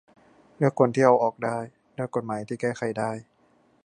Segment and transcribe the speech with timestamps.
[0.57, 1.57] เลือกคนที่เอาออกได้
[1.93, 3.11] เลือกกฎหมายที่แก้ไขได้